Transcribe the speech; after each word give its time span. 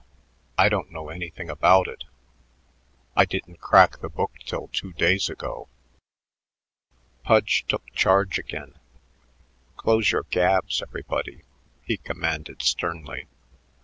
I 0.57 0.67
don't 0.67 0.91
know 0.91 1.09
anything 1.09 1.47
about 1.47 1.87
it. 1.87 2.05
I 3.15 3.23
didn't 3.23 3.61
crack 3.61 3.99
the 3.99 4.09
book 4.09 4.31
till 4.47 4.67
two 4.69 4.93
days 4.93 5.29
ago." 5.29 5.67
Pudge 7.21 7.65
took 7.67 7.83
charge 7.93 8.39
again. 8.39 8.79
"Close 9.77 10.11
your 10.11 10.23
gabs, 10.23 10.81
everybody," 10.81 11.43
he 11.83 11.97
commanded 11.97 12.63
sternly. 12.63 13.27